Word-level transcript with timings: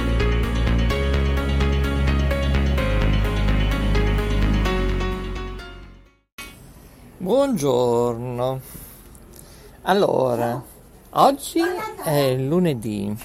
Buongiorno. 7.18 8.60
Allora, 9.82 10.60
oggi 11.10 11.60
è 12.04 12.34
lunedì, 12.34 13.16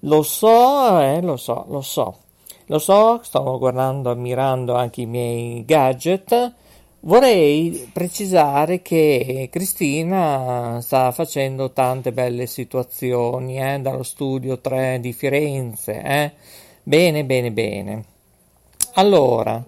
Lo 0.00 0.22
so, 0.22 1.00
eh, 1.00 1.22
lo 1.22 1.38
so, 1.38 1.64
lo 1.68 1.80
so. 1.80 2.18
Lo 2.66 2.78
so, 2.78 3.20
sto 3.22 3.58
guardando, 3.58 4.10
ammirando 4.10 4.74
anche 4.74 5.02
i 5.02 5.06
miei 5.06 5.64
gadget. 5.64 6.52
Vorrei 7.00 7.88
precisare 7.92 8.82
che 8.82 9.48
Cristina 9.52 10.80
sta 10.80 11.12
facendo 11.12 11.70
tante 11.70 12.10
belle 12.10 12.46
situazioni 12.46 13.60
eh, 13.60 13.78
dallo 13.80 14.02
studio 14.02 14.58
3 14.58 14.98
di 15.00 15.12
Firenze. 15.12 16.02
Eh. 16.02 16.32
Bene, 16.82 17.24
bene, 17.24 17.52
bene. 17.52 18.04
Allora, 18.94 19.62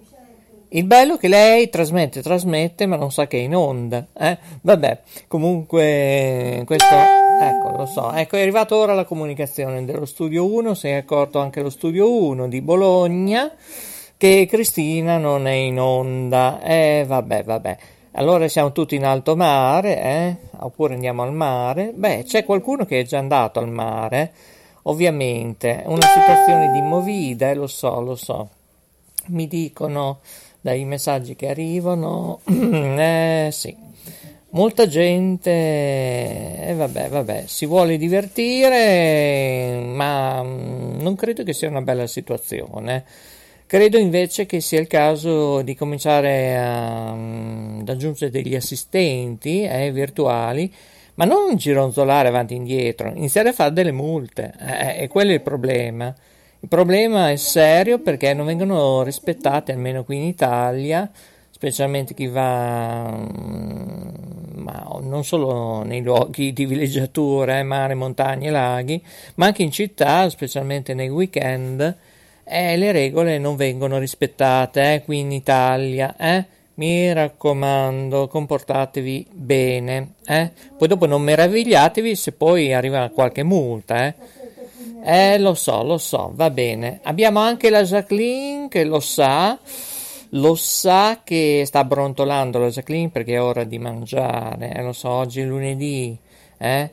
il 0.69 0.83
bello 0.83 1.15
è 1.15 1.17
che 1.17 1.29
lei 1.29 1.69
trasmette, 1.69 2.21
trasmette, 2.21 2.85
ma 2.85 2.97
non 2.97 3.11
sa 3.11 3.27
che 3.27 3.37
è 3.37 3.41
in 3.43 3.55
onda. 3.55 4.05
Eh? 4.13 4.37
Vabbè, 4.61 5.01
comunque, 5.27 6.63
questo, 6.65 6.95
ecco, 7.39 7.77
lo 7.77 7.85
so. 7.85 8.11
Ecco, 8.11 8.35
è 8.35 8.41
arrivata 8.41 8.75
ora 8.75 8.93
la 8.93 9.05
comunicazione 9.05 9.85
dello 9.85 10.05
studio 10.05 10.45
1, 10.45 10.73
si 10.73 10.87
è 10.87 10.93
accorto 10.93 11.39
anche 11.39 11.61
lo 11.61 11.69
studio 11.69 12.11
1 12.11 12.47
di 12.47 12.61
Bologna 12.61 13.51
che 14.17 14.47
Cristina 14.49 15.17
non 15.17 15.47
è 15.47 15.53
in 15.53 15.79
onda. 15.79 16.59
Eh, 16.61 17.05
vabbè, 17.07 17.43
vabbè. 17.43 17.77
Allora 18.13 18.47
siamo 18.49 18.73
tutti 18.73 18.95
in 18.95 19.05
alto 19.05 19.35
mare, 19.37 20.01
eh? 20.01 20.35
Oppure 20.59 20.95
andiamo 20.95 21.21
al 21.23 21.31
mare? 21.31 21.93
Beh, 21.95 22.23
c'è 22.25 22.43
qualcuno 22.43 22.83
che 22.85 22.99
è 22.99 23.03
già 23.05 23.17
andato 23.17 23.59
al 23.59 23.69
mare. 23.69 24.33
Ovviamente, 24.83 25.83
una 25.85 26.05
situazione 26.05 26.71
di 26.73 26.81
movida, 26.81 27.49
eh, 27.49 27.55
lo 27.55 27.67
so, 27.67 28.01
lo 28.01 28.15
so. 28.15 28.49
Mi 29.27 29.47
dicono 29.47 30.19
dai 30.59 30.83
messaggi 30.83 31.35
che 31.35 31.47
arrivano, 31.47 32.39
eh 32.45 33.49
sì, 33.51 33.73
molta 34.51 34.87
gente, 34.87 35.49
eh, 35.51 36.73
vabbè, 36.75 37.09
vabbè, 37.09 37.43
si 37.47 37.65
vuole 37.65 37.97
divertire, 37.97 39.79
ma 39.83 40.43
mm, 40.43 40.99
non 41.01 41.15
credo 41.15 41.43
che 41.43 41.53
sia 41.53 41.69
una 41.69 41.81
bella 41.81 42.07
situazione. 42.07 43.03
Credo 43.65 43.97
invece 43.97 44.45
che 44.45 44.61
sia 44.61 44.79
il 44.79 44.87
caso 44.87 45.61
di 45.61 45.75
cominciare 45.75 46.57
a, 46.57 47.13
mm, 47.13 47.79
ad 47.81 47.89
aggiungere 47.89 48.31
degli 48.31 48.55
assistenti 48.55 49.63
eh, 49.63 49.91
virtuali 49.91 50.71
ma 51.19 51.25
non 51.25 51.57
gironzolare 51.57 52.29
avanti 52.29 52.53
e 52.53 52.57
indietro, 52.57 53.09
iniziare 53.13 53.49
a 53.49 53.53
fare 53.53 53.73
delle 53.73 53.91
multe, 53.91 54.53
eh, 54.57 55.03
e 55.03 55.07
quello 55.09 55.31
è 55.31 55.33
il 55.33 55.41
problema. 55.41 56.15
Il 56.61 56.69
problema 56.69 57.29
è 57.29 57.35
serio 57.35 57.99
perché 57.99 58.33
non 58.33 58.45
vengono 58.45 59.03
rispettate, 59.03 59.73
almeno 59.73 60.05
qui 60.05 60.15
in 60.15 60.23
Italia, 60.23 61.09
specialmente 61.59 62.13
chi 62.13 62.27
va, 62.27 63.11
mm, 63.13 64.09
ma 64.61 64.97
non 65.01 65.25
solo 65.25 65.83
nei 65.83 66.01
luoghi 66.01 66.53
di 66.53 66.65
villeggiatura, 66.65 67.59
eh, 67.59 67.63
mare, 67.63 67.95
montagne, 67.95 68.49
laghi, 68.49 69.03
ma 69.35 69.47
anche 69.47 69.63
in 69.63 69.71
città, 69.71 70.29
specialmente 70.29 70.93
nei 70.93 71.09
weekend, 71.09 71.97
eh, 72.45 72.77
le 72.77 72.93
regole 72.93 73.39
non 73.39 73.57
vengono 73.57 73.97
rispettate, 73.97 74.93
eh, 74.93 75.03
qui 75.03 75.19
in 75.19 75.33
Italia, 75.33 76.15
eh 76.17 76.45
mi 76.75 77.11
raccomando, 77.11 78.29
comportatevi 78.29 79.27
bene, 79.33 80.13
eh? 80.25 80.49
Poi 80.77 80.87
dopo 80.87 81.05
non 81.07 81.21
meravigliatevi 81.23 82.15
se 82.15 82.31
poi 82.31 82.73
arriva 82.73 83.09
qualche 83.09 83.43
multa, 83.43 84.05
eh? 84.07 84.13
Eh, 85.03 85.39
lo 85.39 85.55
so, 85.55 85.83
lo 85.83 85.97
so, 85.97 86.31
va 86.33 86.49
bene. 86.49 87.01
Abbiamo 87.03 87.39
anche 87.39 87.69
la 87.69 87.83
Jacqueline 87.83 88.69
che 88.69 88.85
lo 88.85 89.01
sa, 89.01 89.59
lo 90.33 90.55
sa 90.55 91.21
che 91.23 91.63
sta 91.65 91.83
brontolando 91.83 92.59
la 92.59 92.69
Jacqueline 92.69 93.09
perché 93.09 93.33
è 93.33 93.41
ora 93.41 93.63
di 93.63 93.79
mangiare, 93.79 94.73
eh, 94.73 94.83
lo 94.83 94.93
so, 94.93 95.09
oggi 95.09 95.41
è 95.41 95.45
lunedì, 95.45 96.17
eh? 96.57 96.91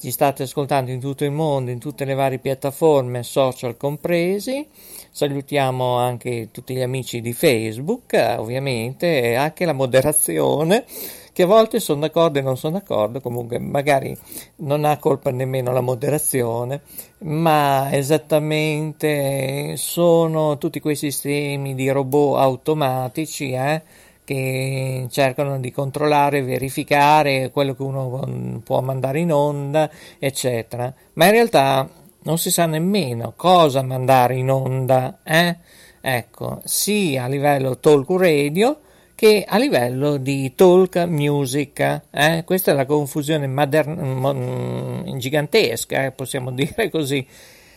Ci 0.00 0.10
state 0.10 0.42
ascoltando 0.42 0.90
in 0.90 1.00
tutto 1.00 1.24
il 1.24 1.30
mondo, 1.30 1.70
in 1.70 1.78
tutte 1.78 2.04
le 2.04 2.14
varie 2.14 2.38
piattaforme, 2.38 3.22
social 3.22 3.76
compresi. 3.76 4.66
Salutiamo 5.10 5.96
anche 5.96 6.48
tutti 6.50 6.74
gli 6.74 6.82
amici 6.82 7.20
di 7.20 7.32
Facebook, 7.32 8.12
ovviamente, 8.36 9.22
e 9.22 9.34
anche 9.34 9.64
la 9.64 9.72
moderazione, 9.72 10.84
che 11.34 11.42
a 11.42 11.46
volte 11.46 11.80
sono 11.80 12.00
d'accordo 12.00 12.38
e 12.38 12.42
non 12.42 12.56
sono 12.56 12.78
d'accordo, 12.78 13.20
comunque 13.20 13.58
magari 13.58 14.16
non 14.58 14.84
ha 14.84 14.98
colpa 14.98 15.32
nemmeno 15.32 15.72
la 15.72 15.80
moderazione, 15.80 16.82
ma 17.18 17.92
esattamente 17.92 19.76
sono 19.76 20.58
tutti 20.58 20.78
quei 20.78 20.94
sistemi 20.94 21.74
di 21.74 21.90
robot 21.90 22.38
automatici, 22.38 23.50
eh, 23.50 23.82
che 24.24 25.08
cercano 25.10 25.58
di 25.58 25.72
controllare 25.72 26.42
verificare 26.42 27.50
quello 27.50 27.74
che 27.74 27.82
uno 27.82 28.60
può 28.62 28.80
mandare 28.80 29.18
in 29.18 29.32
onda, 29.32 29.90
eccetera. 30.20 30.94
Ma 31.14 31.24
in 31.24 31.32
realtà 31.32 31.88
non 32.22 32.38
si 32.38 32.52
sa 32.52 32.66
nemmeno 32.66 33.32
cosa 33.34 33.82
mandare 33.82 34.36
in 34.36 34.52
onda, 34.52 35.18
eh? 35.24 35.56
Ecco, 36.00 36.60
sia 36.62 37.24
a 37.24 37.26
livello 37.26 37.78
talk 37.78 38.08
radio 38.10 38.78
che 39.14 39.44
a 39.46 39.58
livello 39.58 40.16
di 40.16 40.54
talk 40.54 40.96
music. 41.06 42.02
Eh? 42.10 42.42
Questa 42.44 42.72
è 42.72 42.74
la 42.74 42.86
confusione 42.86 43.46
mader- 43.46 45.16
gigantesca, 45.16 46.04
eh? 46.04 46.10
possiamo 46.10 46.50
dire 46.52 46.90
così, 46.90 47.26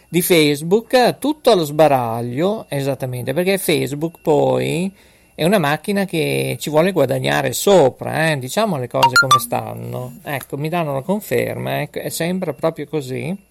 di 0.10 0.22
Facebook, 0.22 1.18
tutto 1.20 1.52
allo 1.52 1.64
sbaraglio, 1.64 2.66
esattamente, 2.70 3.34
perché 3.34 3.58
Facebook 3.58 4.20
poi 4.22 4.92
è 5.36 5.44
una 5.44 5.60
macchina 5.60 6.06
che 6.06 6.58
ci 6.60 6.70
vuole 6.70 6.92
guadagnare 6.92 7.54
sopra, 7.54 8.32
eh? 8.32 8.40
diciamo 8.40 8.78
le 8.78 8.88
cose 8.88 9.14
come 9.20 9.40
stanno. 9.40 10.18
Ecco, 10.24 10.58
mi 10.58 10.70
danno 10.70 10.94
la 10.94 11.02
conferma, 11.02 11.82
ecco, 11.82 12.00
è 12.00 12.10
sempre 12.10 12.54
proprio 12.54 12.88
così 12.88 13.46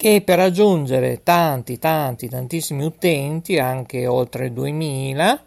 che 0.00 0.22
per 0.22 0.38
raggiungere 0.38 1.22
tanti, 1.22 1.78
tanti, 1.78 2.26
tantissimi 2.26 2.84
utenti, 2.84 3.58
anche 3.58 4.06
oltre 4.06 4.50
2000, 4.50 5.42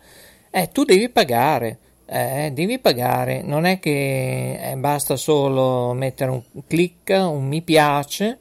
eh, 0.55 0.69
tu 0.71 0.83
devi 0.83 1.09
pagare. 1.09 1.79
Eh, 2.05 2.51
devi 2.53 2.77
pagare, 2.77 3.41
non 3.41 3.65
è 3.65 3.79
che 3.79 4.71
eh, 4.71 4.75
basta 4.75 5.15
solo 5.15 5.93
mettere 5.93 6.29
un 6.29 6.43
click, 6.67 7.09
un 7.09 7.47
mi 7.47 7.63
piace, 7.63 8.37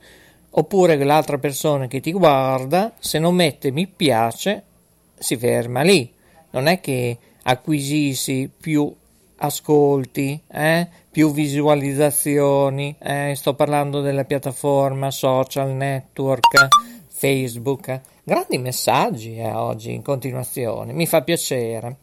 oppure 0.51 1.03
l'altra 1.03 1.39
persona 1.39 1.87
che 1.87 2.01
ti 2.01 2.13
guarda, 2.13 2.93
se 2.99 3.19
non 3.19 3.35
mette 3.35 3.71
mi 3.71 3.87
piace, 3.87 4.63
si 5.19 5.39
ferma 5.39 5.81
lì. 5.81 6.13
Non 6.51 6.67
è 6.67 6.81
che 6.81 7.17
acquisisci 7.45 8.51
più 8.61 8.95
ascolti, 9.37 10.39
eh? 10.53 10.87
più 11.11 11.33
visualizzazioni, 11.33 12.95
eh? 13.01 13.33
sto 13.35 13.55
parlando 13.55 14.03
della 14.03 14.25
piattaforma 14.25 15.11
social 15.11 15.71
network, 15.71 16.69
Facebook, 17.23 18.01
grandi 18.25 18.59
messaggi 18.59 19.37
eh, 19.37 19.53
oggi 19.53 19.95
in 19.95 20.03
continuazione, 20.03 20.93
mi 20.93 21.07
fa 21.07 21.23
piacere. 21.23 21.99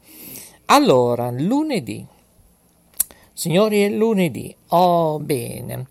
Allora, 0.68 1.30
lunedì. 1.30 2.06
Signori, 3.33 3.81
è 3.81 3.89
lunedì. 3.89 4.56
Oh, 4.69 5.19
bene. 5.19 5.88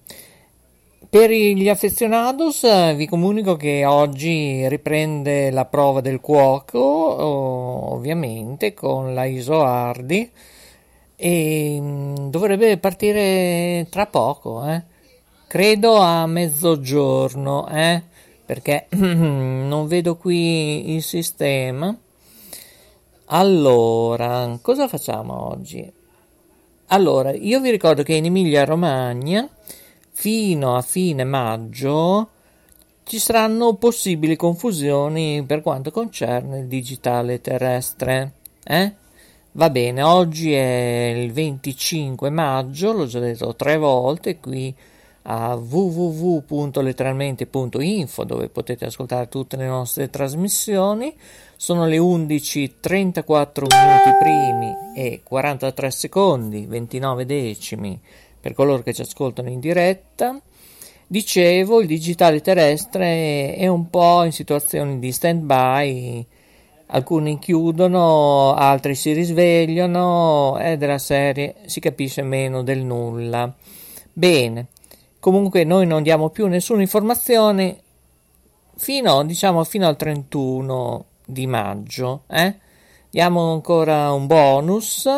Per 1.10 1.30
gli 1.30 1.68
affezionados 1.68 2.64
eh, 2.64 2.94
vi 2.94 3.06
comunico 3.06 3.54
che 3.56 3.84
oggi 3.84 4.66
riprende 4.66 5.50
la 5.50 5.66
prova 5.66 6.00
del 6.00 6.20
cuoco, 6.20 6.80
ovviamente 6.80 8.72
con 8.72 9.12
la 9.12 9.26
Isoardi 9.26 10.30
e 11.16 11.78
mm, 11.78 12.14
dovrebbe 12.30 12.78
partire 12.78 13.86
tra 13.90 14.06
poco, 14.06 14.66
eh? 14.66 14.82
credo 15.46 15.96
a 15.96 16.26
mezzogiorno, 16.26 17.68
eh? 17.68 18.16
Perché 18.48 18.86
non 18.96 19.86
vedo 19.88 20.16
qui 20.16 20.94
il 20.94 21.02
sistema. 21.02 21.94
Allora, 23.26 24.58
cosa 24.62 24.88
facciamo 24.88 25.50
oggi? 25.50 25.92
Allora, 26.86 27.34
io 27.34 27.60
vi 27.60 27.70
ricordo 27.70 28.02
che 28.02 28.14
in 28.14 28.24
Emilia 28.24 28.64
Romagna 28.64 29.46
fino 30.12 30.76
a 30.76 30.80
fine 30.80 31.24
maggio 31.24 32.30
ci 33.02 33.18
saranno 33.18 33.74
possibili 33.74 34.34
confusioni 34.34 35.44
per 35.46 35.60
quanto 35.60 35.90
concerne 35.90 36.60
il 36.60 36.68
digitale 36.68 37.42
terrestre. 37.42 38.32
Eh? 38.64 38.94
Va 39.52 39.68
bene, 39.68 40.00
oggi 40.00 40.54
è 40.54 41.14
il 41.14 41.32
25 41.32 42.30
maggio, 42.30 42.92
l'ho 42.92 43.04
già 43.04 43.18
detto 43.18 43.54
tre 43.54 43.76
volte 43.76 44.38
qui 44.38 44.74
a 45.30 45.56
www.letteralmente.info 45.56 48.24
dove 48.24 48.48
potete 48.48 48.86
ascoltare 48.86 49.28
tutte 49.28 49.56
le 49.56 49.66
nostre 49.66 50.08
trasmissioni. 50.08 51.14
Sono 51.56 51.84
le 51.86 51.98
11.34 51.98 53.66
minuti 53.66 54.10
primi 54.20 54.74
e 54.94 55.20
43 55.22 55.90
secondi, 55.90 56.64
29 56.66 57.26
decimi 57.26 58.00
per 58.40 58.54
coloro 58.54 58.82
che 58.82 58.94
ci 58.94 59.02
ascoltano 59.02 59.50
in 59.50 59.60
diretta. 59.60 60.40
Dicevo, 61.06 61.80
il 61.80 61.86
digitale 61.86 62.40
terrestre 62.40 63.54
è 63.54 63.66
un 63.66 63.90
po' 63.90 64.24
in 64.24 64.32
situazioni 64.32 64.98
di 64.98 65.12
stand-by, 65.12 66.26
alcuni 66.86 67.38
chiudono, 67.38 68.54
altri 68.54 68.94
si 68.94 69.12
risvegliano, 69.12 70.56
è 70.56 70.78
della 70.78 70.98
serie 70.98 71.56
si 71.66 71.80
capisce 71.80 72.22
meno 72.22 72.62
del 72.62 72.82
nulla. 72.84 73.54
Bene, 74.12 74.68
comunque 75.20 75.64
noi 75.64 75.86
non 75.86 76.02
diamo 76.02 76.30
più 76.30 76.46
nessuna 76.46 76.82
informazione 76.82 77.80
fino, 78.76 79.24
diciamo, 79.24 79.64
fino 79.64 79.86
al 79.86 79.96
31 79.96 81.04
di 81.24 81.46
maggio, 81.46 82.22
eh? 82.28 82.66
Diamo 83.10 83.52
ancora 83.52 84.12
un 84.12 84.26
bonus, 84.26 85.08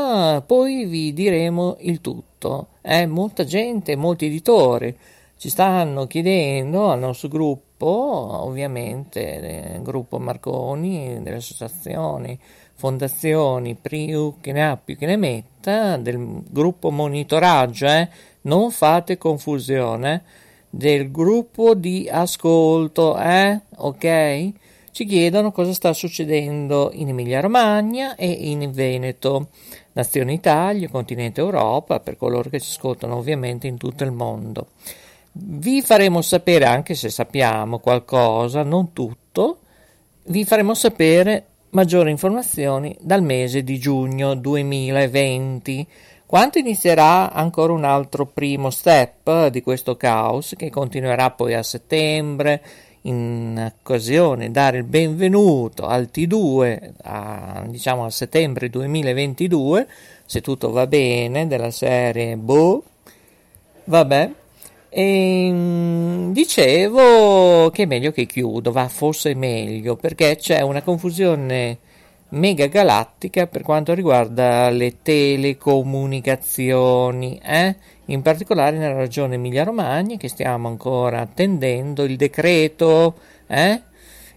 poi 0.46 0.86
vi 0.86 1.12
diremo 1.12 1.76
il 1.80 2.00
tutto. 2.00 2.68
Eh, 2.82 3.06
molta 3.06 3.44
gente, 3.44 3.96
molti 3.96 4.26
editori 4.26 4.96
ci 5.36 5.48
stanno 5.48 6.06
chiedendo 6.06 6.90
al 6.90 6.98
nostro 6.98 7.28
gruppo, 7.28 7.86
ovviamente, 7.86 9.74
il 9.74 9.82
gruppo 9.82 10.18
Marconi, 10.18 11.20
delle 11.22 11.36
associazioni, 11.36 12.38
fondazioni, 12.74 13.74
più 13.74 14.34
che 14.40 14.52
ne 14.52 14.68
ha 14.68 14.76
più 14.76 14.96
che 14.96 15.06
ne 15.06 15.16
metta, 15.16 15.96
del 15.96 16.42
gruppo 16.46 16.90
monitoraggio, 16.90 17.86
eh? 17.86 18.08
Non 18.42 18.70
fate 18.70 19.18
confusione, 19.18 20.22
del 20.68 21.10
gruppo 21.10 21.74
di 21.74 22.08
ascolto, 22.08 23.18
eh? 23.18 23.60
ok? 23.76 24.52
ci 24.92 25.04
chiedono 25.04 25.52
cosa 25.52 25.72
sta 25.72 25.92
succedendo 25.92 26.90
in 26.92 27.08
Emilia-Romagna 27.08 28.16
e 28.16 28.28
in 28.28 28.70
Veneto, 28.72 29.48
Nazione 29.92 30.32
Italia, 30.32 30.88
continente 30.88 31.40
Europa, 31.40 32.00
per 32.00 32.16
coloro 32.16 32.48
che 32.50 32.60
ci 32.60 32.70
ascoltano 32.70 33.16
ovviamente 33.16 33.66
in 33.66 33.76
tutto 33.76 34.04
il 34.04 34.10
mondo. 34.10 34.68
Vi 35.32 35.80
faremo 35.80 36.22
sapere, 36.22 36.64
anche 36.64 36.94
se 36.94 37.08
sappiamo 37.08 37.78
qualcosa, 37.78 38.62
non 38.62 38.92
tutto, 38.92 39.58
vi 40.24 40.44
faremo 40.44 40.74
sapere 40.74 41.46
maggiori 41.70 42.10
informazioni 42.10 42.96
dal 43.00 43.22
mese 43.22 43.62
di 43.62 43.78
giugno 43.78 44.34
2020, 44.34 45.86
quando 46.30 46.60
inizierà 46.60 47.32
ancora 47.32 47.72
un 47.72 47.82
altro 47.82 48.24
primo 48.24 48.70
step 48.70 49.48
di 49.48 49.62
questo 49.62 49.96
caos 49.96 50.54
che 50.56 50.70
continuerà 50.70 51.32
poi 51.32 51.54
a 51.54 51.62
settembre 51.64 52.62
in 53.00 53.72
occasione 53.80 54.52
dare 54.52 54.76
il 54.78 54.84
benvenuto 54.84 55.88
al 55.88 56.08
T2 56.14 56.90
a, 57.02 57.64
diciamo 57.66 58.04
a 58.04 58.10
settembre 58.10 58.70
2022 58.70 59.88
se 60.24 60.40
tutto 60.40 60.70
va 60.70 60.86
bene 60.86 61.48
della 61.48 61.72
serie 61.72 62.36
boh 62.36 62.84
vabbè. 63.86 64.30
E 64.88 65.48
mm, 65.50 66.30
dicevo 66.30 67.70
che 67.70 67.82
è 67.82 67.86
meglio 67.86 68.12
che 68.12 68.26
chiudo 68.26 68.70
va 68.70 68.86
forse 68.86 69.34
meglio 69.34 69.96
perché 69.96 70.36
c'è 70.36 70.60
una 70.60 70.82
confusione 70.82 71.78
mega 72.30 72.66
galattica 72.66 73.46
per 73.46 73.62
quanto 73.62 73.94
riguarda 73.94 74.68
le 74.70 74.96
telecomunicazioni 75.02 77.40
eh? 77.42 77.76
in 78.06 78.22
particolare 78.22 78.76
nella 78.76 78.98
regione 78.98 79.36
Emilia-Romagna 79.36 80.16
che 80.16 80.28
stiamo 80.28 80.66
ancora 80.68 81.20
attendendo 81.20 82.02
il 82.04 82.16
decreto, 82.16 83.18
eh? 83.46 83.82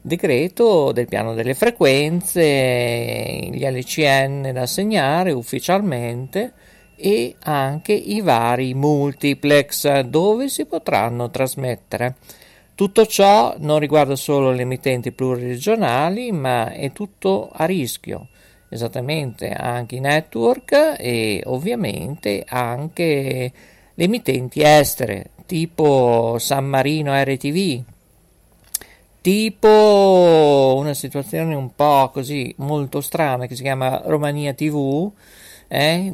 decreto 0.02 0.92
del 0.92 1.08
piano 1.08 1.34
delle 1.34 1.54
frequenze, 1.54 3.50
gli 3.52 3.66
LCN 3.66 4.52
da 4.54 4.62
assegnare 4.62 5.32
ufficialmente 5.32 6.54
e 6.96 7.36
anche 7.44 7.94
i 7.94 8.22
vari 8.22 8.74
multiplex 8.74 10.00
dove 10.02 10.50
si 10.50 10.66
potranno 10.66 11.30
trasmettere. 11.30 12.16
Tutto 12.76 13.06
ciò 13.06 13.56
non 13.60 13.80
riguarda 13.80 14.16
solo 14.16 14.52
le 14.52 14.64
emittenti 14.64 15.12
pluriregionali, 15.12 16.32
ma 16.32 16.72
è 16.72 16.92
tutto 16.92 17.50
a 17.54 17.66
rischio 17.66 18.28
esattamente 18.74 19.52
anche 19.52 19.96
i 19.96 20.00
network 20.00 20.96
e 20.98 21.44
ovviamente 21.46 22.44
anche 22.48 23.52
le 23.94 24.04
emittenti 24.04 24.62
estere 24.64 25.30
tipo 25.46 26.38
San 26.40 26.66
Marino 26.66 27.14
RTV 27.14 27.84
tipo 29.22 30.76
una 30.78 30.94
situazione 30.94 31.54
un 31.54 31.76
po' 31.76 32.10
così 32.12 32.54
molto 32.58 33.00
strana 33.00 33.46
che 33.46 33.56
si 33.56 33.62
chiama 33.62 34.02
Romania 34.06 34.54
TV 34.54 35.12
eh, 35.68 36.14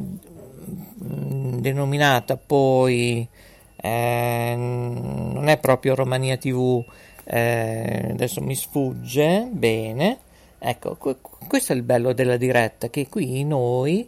denominata 0.95 2.37
poi 2.37 3.27
eh, 3.81 4.53
non 4.57 5.47
è 5.47 5.57
proprio 5.57 5.95
Romania 5.95 6.37
TV 6.37 6.83
eh, 7.23 8.09
adesso 8.11 8.41
mi 8.41 8.55
sfugge 8.55 9.47
bene 9.51 10.19
Ecco, 10.61 10.97
questo 11.47 11.71
è 11.71 11.75
il 11.75 11.83
bello 11.83 12.11
della 12.11 12.35
diretta, 12.35 12.89
che 12.89 13.07
qui 13.07 13.45
noi 13.45 14.07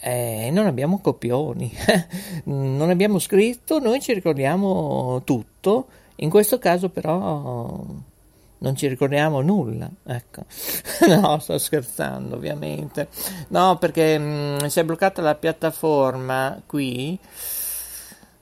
eh, 0.00 0.50
non 0.52 0.66
abbiamo 0.66 0.98
copioni, 0.98 1.72
non 2.44 2.90
abbiamo 2.90 3.20
scritto, 3.20 3.78
noi 3.78 4.00
ci 4.00 4.12
ricordiamo 4.12 5.22
tutto, 5.22 5.86
in 6.16 6.30
questo 6.30 6.58
caso 6.58 6.88
però 6.88 7.80
non 8.58 8.76
ci 8.76 8.88
ricordiamo 8.88 9.40
nulla, 9.40 9.88
ecco. 10.04 10.42
no, 11.06 11.38
sto 11.38 11.58
scherzando 11.58 12.34
ovviamente. 12.34 13.06
No, 13.48 13.76
perché 13.78 14.18
mh, 14.18 14.58
mm, 14.64 14.66
si 14.66 14.80
è 14.80 14.84
bloccata 14.84 15.22
la 15.22 15.36
piattaforma 15.36 16.60
qui. 16.66 17.16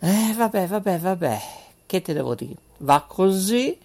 Eh, 0.04 0.34
vabbè, 0.36 0.66
vabbè, 0.66 0.98
vabbè, 0.98 1.40
che 1.86 2.02
te 2.02 2.12
devo 2.12 2.34
dire? 2.34 2.56
Va 2.78 3.04
così. 3.06 3.78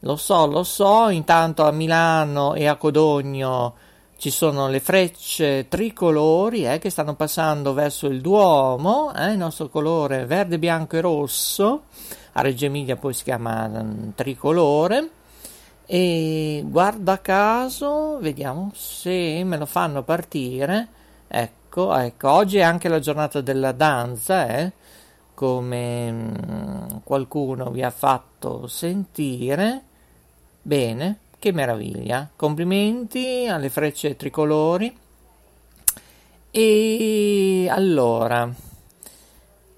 Lo 0.00 0.16
so, 0.16 0.44
lo 0.46 0.62
so, 0.64 1.08
intanto 1.08 1.64
a 1.64 1.70
Milano 1.70 2.52
e 2.52 2.66
a 2.66 2.76
Codogno 2.76 3.74
ci 4.18 4.28
sono 4.28 4.68
le 4.68 4.80
frecce 4.80 5.66
tricolori 5.66 6.66
eh, 6.66 6.78
che 6.78 6.90
stanno 6.90 7.14
passando 7.14 7.72
verso 7.72 8.06
il 8.06 8.20
Duomo, 8.20 9.14
eh, 9.14 9.30
il 9.30 9.38
nostro 9.38 9.70
colore 9.70 10.26
verde, 10.26 10.58
bianco 10.58 10.96
e 10.96 11.00
rosso, 11.00 11.84
a 12.32 12.42
Reggio 12.42 12.66
Emilia 12.66 12.96
poi 12.96 13.14
si 13.14 13.24
chiama 13.24 13.64
um, 13.64 14.12
tricolore. 14.14 15.08
E 15.86 16.62
guarda 16.66 17.22
caso, 17.22 18.18
vediamo 18.20 18.72
se 18.74 19.42
me 19.42 19.56
lo 19.56 19.64
fanno 19.64 20.02
partire, 20.02 20.88
ecco, 21.26 21.96
ecco, 21.96 22.30
oggi 22.30 22.58
è 22.58 22.62
anche 22.62 22.88
la 22.88 22.98
giornata 22.98 23.40
della 23.40 23.72
danza, 23.72 24.48
eh, 24.48 24.72
come 25.36 26.08
um, 26.10 27.02
qualcuno 27.04 27.70
vi 27.70 27.82
ha 27.82 27.90
fatto 27.90 28.66
sentire, 28.66 29.82
Bene, 30.62 31.18
che 31.38 31.52
meraviglia. 31.52 32.28
Complimenti 32.34 33.46
alle 33.46 33.68
frecce 33.68 34.16
tricolori. 34.16 34.92
E 36.50 37.68
allora, 37.70 38.52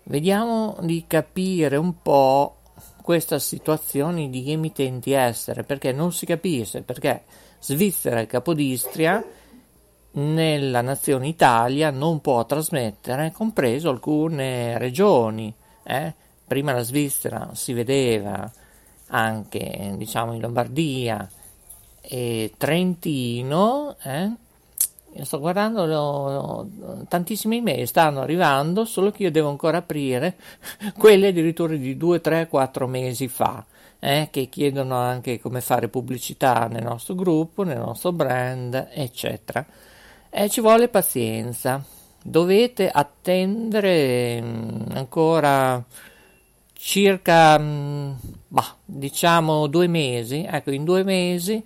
vediamo 0.04 0.78
di 0.80 1.04
capire 1.06 1.76
un 1.76 2.00
po' 2.00 2.56
queste 3.02 3.38
situazioni 3.38 4.30
di 4.30 4.50
emittenti 4.50 5.12
estere, 5.12 5.64
perché 5.64 5.92
non 5.92 6.12
si 6.12 6.24
capisce 6.24 6.80
perché 6.80 7.24
Svizzera 7.58 8.20
e 8.20 8.26
Capodistria 8.26 9.22
nella 10.12 10.80
nazione 10.80 11.28
Italia 11.28 11.90
non 11.90 12.20
può 12.20 12.44
trasmettere, 12.46 13.32
compreso 13.32 13.90
alcune 13.90 14.78
regioni. 14.78 15.54
Eh? 15.82 16.14
Prima 16.46 16.72
la 16.72 16.82
Svizzera 16.82 17.50
si 17.52 17.72
vedeva 17.72 18.50
anche 19.08 19.94
diciamo 19.96 20.32
in 20.32 20.40
Lombardia 20.40 21.28
e 22.00 22.52
Trentino. 22.56 23.96
Eh? 24.02 24.30
sto 25.24 25.40
guardando 25.40 25.84
lo, 25.86 26.28
lo, 26.30 27.04
tantissime 27.08 27.56
email 27.56 27.86
stanno 27.86 28.20
arrivando, 28.20 28.84
solo 28.84 29.10
che 29.10 29.24
io 29.24 29.30
devo 29.30 29.48
ancora 29.48 29.78
aprire 29.78 30.36
quelle 30.96 31.28
addirittura 31.28 31.74
di 31.74 31.96
2, 31.96 32.20
3, 32.20 32.48
4 32.48 32.86
mesi 32.86 33.28
fa. 33.28 33.64
Eh, 34.00 34.28
che 34.30 34.48
chiedono 34.48 34.94
anche 34.94 35.40
come 35.40 35.60
fare 35.60 35.88
pubblicità 35.88 36.68
nel 36.68 36.84
nostro 36.84 37.16
gruppo, 37.16 37.64
nel 37.64 37.78
nostro 37.78 38.12
brand, 38.12 38.90
eccetera. 38.92 39.66
E 40.30 40.48
ci 40.50 40.60
vuole 40.60 40.88
pazienza. 40.88 41.82
Dovete 42.22 42.88
attendere 42.90 44.40
mm, 44.42 44.80
ancora 44.92 45.82
circa, 46.74 47.58
mm, 47.58 48.12
bah, 48.48 48.76
diciamo, 48.84 49.66
due 49.68 49.86
mesi. 49.86 50.46
Ecco, 50.48 50.70
in 50.70 50.84
due 50.84 51.02
mesi 51.02 51.62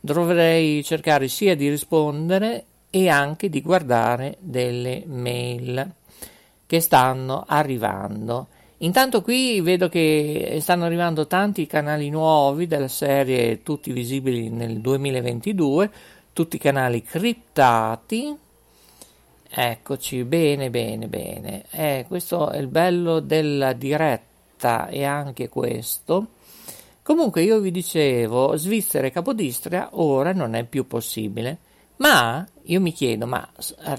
dovrei 0.00 0.82
cercare 0.82 1.28
sia 1.28 1.54
di 1.54 1.68
rispondere 1.68 2.64
e 2.90 3.08
anche 3.08 3.50
di 3.50 3.60
guardare 3.60 4.36
delle 4.40 5.02
mail 5.06 5.92
che 6.64 6.80
stanno 6.80 7.44
arrivando. 7.46 8.48
Intanto 8.78 9.22
qui 9.22 9.60
vedo 9.62 9.88
che 9.88 10.58
stanno 10.60 10.84
arrivando 10.84 11.26
tanti 11.26 11.66
canali 11.66 12.10
nuovi 12.10 12.66
della 12.66 12.88
serie 12.88 13.62
tutti 13.62 13.90
visibili 13.90 14.50
nel 14.50 14.80
2022, 14.80 15.90
tutti 16.36 16.58
canali 16.58 17.02
criptati. 17.02 18.36
Eccoci, 19.48 20.22
bene, 20.24 20.68
bene, 20.68 21.08
bene. 21.08 21.64
Eh, 21.70 22.04
questo 22.06 22.50
è 22.50 22.58
il 22.58 22.66
bello 22.66 23.20
della 23.20 23.72
diretta 23.72 24.88
e 24.88 25.02
anche 25.02 25.48
questo. 25.48 26.26
Comunque 27.00 27.40
io 27.40 27.58
vi 27.60 27.70
dicevo, 27.70 28.54
Svizzera 28.54 29.06
e 29.06 29.12
Capodistria 29.12 29.88
ora 29.92 30.34
non 30.34 30.54
è 30.54 30.64
più 30.64 30.86
possibile. 30.86 31.56
Ma 31.96 32.46
io 32.64 32.82
mi 32.82 32.92
chiedo, 32.92 33.26
ma 33.26 33.48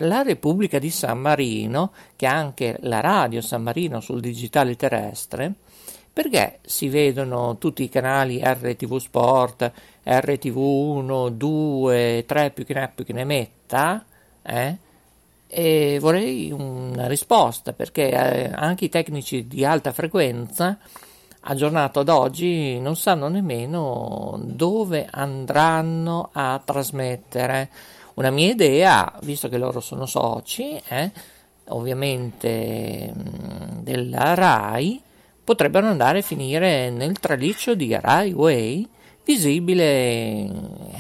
la 0.02 0.22
Repubblica 0.22 0.78
di 0.78 0.92
San 0.92 1.18
Marino, 1.18 1.92
che 2.16 2.28
ha 2.28 2.36
anche 2.36 2.78
la 2.82 3.00
radio 3.00 3.42
San 3.42 3.64
Marino 3.64 4.00
sul 4.00 4.22
digitale 4.22 4.76
terrestre, 4.76 5.54
perché 6.18 6.58
si 6.66 6.90
vedono 6.90 7.60
tutti 7.60 7.84
i 7.84 7.90
canali 7.90 8.42
RTV 8.44 8.98
Sport, 8.98 9.72
RTV 10.04 10.58
1, 10.58 11.30
2, 11.30 12.24
3 12.26 12.50
più 12.50 12.66
che 12.66 12.74
ne, 12.74 12.92
più 12.96 13.06
che 13.06 13.14
ne 13.14 13.24
metta? 13.24 14.04
Eh? 14.42 14.78
E 15.46 16.00
vorrei 16.02 16.52
una 16.52 17.06
risposta 17.06 17.72
perché 17.74 18.10
eh, 18.10 18.52
anche 18.52 18.86
i 18.86 18.90
tecnici 18.90 19.46
di 19.46 19.64
alta 19.64 19.92
frequenza 19.92 20.80
aggiornato 21.42 22.00
ad 22.00 22.10
oggi 22.10 22.80
non 22.80 22.96
sanno 22.96 23.28
nemmeno 23.28 24.40
dove 24.42 25.08
andranno 25.12 26.30
a 26.32 26.60
trasmettere. 26.66 27.70
Una 28.16 28.32
mia 28.32 28.50
idea, 28.50 29.14
visto 29.22 29.50
che 29.50 29.60
loro 29.60 29.82
sono 29.82 30.08
soci, 30.08 30.82
eh, 30.88 31.12
ovviamente 31.66 33.14
mm, 33.14 33.82
della 33.84 34.34
RAI, 34.34 35.04
potrebbero 35.48 35.88
andare 35.88 36.20
a 36.20 36.24
finire 36.24 36.90
nel 36.90 37.20
traliccio 37.20 37.74
di 37.74 37.98
Rai 37.98 38.34
Way, 38.34 38.86
visibile 39.24 40.46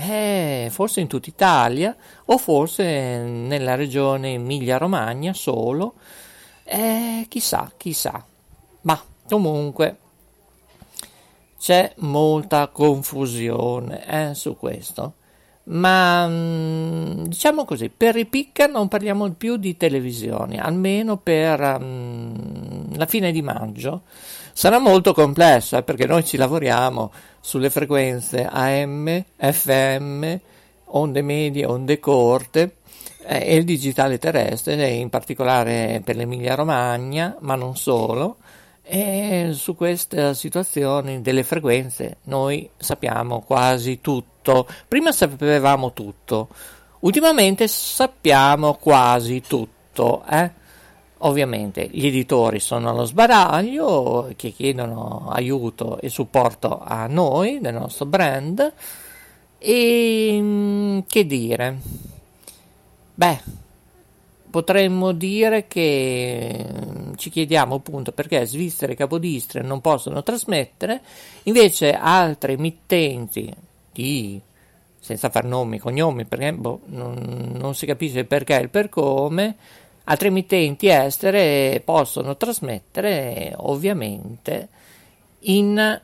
eh, 0.07 0.69
forse 0.71 1.01
in 1.01 1.07
tutta 1.07 1.27
Italia 1.27 1.93
o 2.23 2.37
forse 2.37 3.19
nella 3.23 3.75
regione 3.75 4.35
Emilia-Romagna 4.35 5.33
solo, 5.33 5.95
eh, 6.63 7.25
chissà, 7.27 7.69
chissà. 7.75 8.25
Ma 8.83 8.97
comunque 9.27 9.97
c'è 11.59 11.91
molta 11.97 12.67
confusione 12.67 14.29
eh, 14.29 14.33
su 14.33 14.55
questo. 14.55 15.15
Ma 15.63 16.25
mm, 16.25 17.23
diciamo 17.25 17.65
così, 17.65 17.89
per 17.89 18.15
i 18.15 18.25
picca 18.25 18.67
non 18.67 18.87
parliamo 18.87 19.29
più 19.31 19.57
di 19.57 19.75
televisione, 19.75 20.57
almeno 20.57 21.17
per 21.17 21.59
um, 21.59 22.95
la 22.95 23.05
fine 23.05 23.33
di 23.33 23.41
maggio. 23.41 24.03
Sarà 24.57 24.79
molto 24.79 25.13
complessa 25.13 25.83
perché 25.83 26.07
noi 26.07 26.25
ci 26.25 26.35
lavoriamo 26.35 27.11
sulle 27.39 27.69
frequenze 27.69 28.43
AM, 28.43 29.23
FM, 29.37 30.35
onde 30.85 31.21
medie, 31.21 31.67
onde 31.67 31.99
corte 31.99 32.77
eh, 33.27 33.37
e 33.37 33.55
il 33.55 33.65
digitale 33.65 34.17
terrestre, 34.17 34.87
in 34.87 35.09
particolare 35.09 36.01
per 36.03 36.15
l'Emilia 36.15 36.55
Romagna, 36.55 37.37
ma 37.41 37.53
non 37.53 37.77
solo 37.77 38.37
e 38.81 39.51
su 39.53 39.75
questa 39.75 40.33
situazione 40.33 41.21
delle 41.21 41.43
frequenze 41.43 42.17
noi 42.23 42.67
sappiamo 42.77 43.41
quasi 43.41 44.01
tutto. 44.01 44.67
Prima 44.87 45.11
sapevamo 45.11 45.93
tutto, 45.93 46.47
ultimamente 47.01 47.67
sappiamo 47.67 48.73
quasi 48.73 49.39
tutto. 49.39 50.23
Eh? 50.27 50.65
Ovviamente 51.19 51.89
gli 51.91 52.05
editori 52.05 52.59
sono 52.59 52.89
allo 52.89 53.05
sbaraglio 53.05 54.31
che 54.35 54.51
chiedono 54.51 55.29
aiuto 55.29 55.99
e 55.99 56.09
supporto 56.09 56.79
a 56.79 57.07
noi, 57.07 57.59
nel 57.59 57.73
nostro 57.73 58.05
brand. 58.05 58.73
E 59.57 60.37
mm, 60.39 60.99
che 61.07 61.25
dire? 61.25 61.77
Beh, 63.15 63.39
potremmo 64.49 65.11
dire 65.11 65.67
che 65.67 66.65
mm, 66.71 67.13
ci 67.15 67.31
chiediamo 67.31 67.75
appunto 67.75 68.11
perché 68.11 68.45
Svizzera 68.45 68.91
e 68.91 68.95
Capodistria 68.95 69.63
non 69.63 69.81
possono 69.81 70.21
trasmettere, 70.21 71.01
invece 71.43 71.93
altre 71.93 72.53
emittenti 72.53 73.51
di 73.91 74.39
senza 74.99 75.29
far 75.29 75.45
nomi, 75.45 75.79
cognomi, 75.79 76.25
perché 76.25 76.53
boh, 76.53 76.81
non, 76.87 77.53
non, 77.55 77.73
si 77.75 77.85
capisce 77.85 78.19
il 78.19 78.25
perché 78.27 78.57
e 78.57 78.61
il 78.61 78.69
per 78.69 78.89
come, 78.89 79.55
altre 80.09 80.27
emittenti 80.27 80.87
estere 80.87 81.81
possono 81.83 82.37
trasmettere 82.37 83.53
ovviamente 83.57 84.69
in 85.41 86.01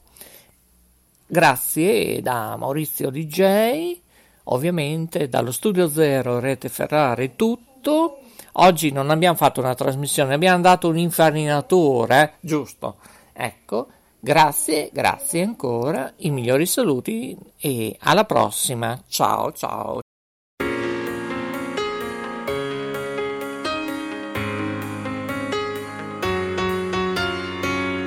Grazie 1.26 2.22
da 2.22 2.56
Maurizio 2.58 3.10
DJ, 3.10 3.98
ovviamente 4.46 5.30
dallo 5.30 5.52
Studio 5.52 5.88
Zero 5.88 6.40
Rete 6.40 6.70
Ferrari 6.70 7.36
tutto. 7.36 8.18
Oggi 8.56 8.92
non 8.92 9.10
abbiamo 9.10 9.38
fatto 9.38 9.62
una 9.62 9.76
trasmissione, 9.76 10.34
abbiamo 10.34 10.62
dato 10.62 10.90
un'infarinatore, 10.90 12.22
eh? 12.22 12.32
giusto? 12.42 12.98
Ecco, 13.32 13.88
grazie, 14.20 14.90
grazie 14.92 15.42
ancora, 15.42 16.12
i 16.18 16.32
migliori 16.32 16.66
saluti 16.66 17.38
e 17.58 17.96
alla 18.02 18.26
prossima. 18.26 19.02
Ciao, 19.08 19.54
ciao. 19.54 20.02